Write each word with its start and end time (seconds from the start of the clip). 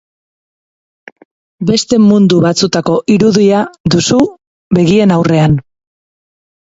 Beste 1.71 1.99
mundu 2.07 2.39
batzutako 2.45 2.97
irudia 3.17 3.61
duzu 3.97 4.19
begien 4.81 5.15
aurrean. 5.19 5.61